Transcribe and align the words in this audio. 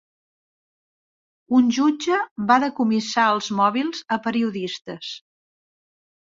Un 1.57 1.67
jutge 1.77 2.17
va 2.53 2.57
decomissar 2.63 3.27
els 3.45 3.51
mòbils 3.61 4.03
a 4.17 4.21
periodistes 4.25 5.13